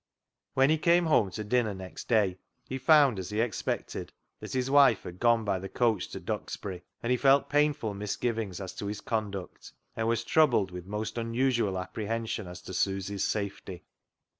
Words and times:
When 0.55 0.71
he 0.71 0.79
came 0.79 1.05
home 1.05 1.29
to 1.29 1.43
dinner 1.43 1.75
next 1.75 2.07
day 2.07 2.39
he 2.67 2.79
found, 2.79 3.19
as 3.19 3.29
he 3.29 3.39
expected, 3.39 4.11
that 4.39 4.51
his 4.53 4.67
wife 4.71 5.03
had 5.03 5.19
gone 5.19 5.45
by 5.45 5.59
the 5.59 5.69
coach 5.69 6.07
to 6.07 6.19
Duxbury, 6.19 6.81
and 7.03 7.11
he 7.11 7.17
felt 7.17 7.51
painful 7.51 7.93
misgivings 7.93 8.59
as 8.59 8.73
to 8.77 8.87
his 8.87 8.99
conduct, 9.01 9.73
and 9.95 10.07
was 10.07 10.23
troubled 10.23 10.71
with 10.71 10.87
most 10.87 11.19
unusual 11.19 11.77
apprehension 11.77 12.47
as 12.47 12.63
to 12.63 12.73
Susy's 12.73 13.25
safety. 13.25 13.83